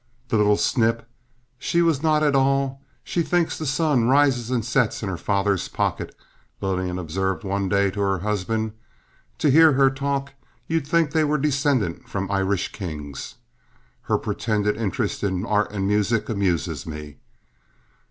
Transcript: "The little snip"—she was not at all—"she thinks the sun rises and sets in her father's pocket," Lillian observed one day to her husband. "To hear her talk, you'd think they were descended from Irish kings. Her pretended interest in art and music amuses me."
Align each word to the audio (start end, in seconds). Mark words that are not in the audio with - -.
"The 0.29 0.37
little 0.37 0.57
snip"—she 0.57 1.83
was 1.83 2.01
not 2.01 2.23
at 2.23 2.35
all—"she 2.35 3.21
thinks 3.21 3.55
the 3.59 3.67
sun 3.67 4.05
rises 4.05 4.49
and 4.49 4.65
sets 4.65 5.03
in 5.03 5.09
her 5.09 5.15
father's 5.15 5.67
pocket," 5.67 6.15
Lillian 6.59 6.97
observed 6.97 7.43
one 7.43 7.69
day 7.69 7.91
to 7.91 7.99
her 8.01 8.17
husband. 8.17 8.71
"To 9.37 9.51
hear 9.51 9.73
her 9.73 9.91
talk, 9.91 10.33
you'd 10.65 10.87
think 10.87 11.11
they 11.11 11.23
were 11.23 11.37
descended 11.37 12.09
from 12.09 12.31
Irish 12.31 12.71
kings. 12.71 13.35
Her 14.01 14.17
pretended 14.17 14.75
interest 14.75 15.23
in 15.23 15.45
art 15.45 15.71
and 15.71 15.85
music 15.87 16.29
amuses 16.29 16.87
me." 16.87 17.17